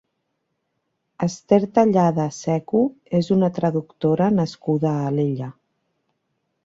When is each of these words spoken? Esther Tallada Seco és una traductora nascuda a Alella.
Esther 1.25 1.59
Tallada 1.75 2.25
Seco 2.37 2.81
és 3.21 3.31
una 3.37 3.51
traductora 3.59 4.31
nascuda 4.41 4.95
a 4.95 5.05
Alella. 5.11 5.55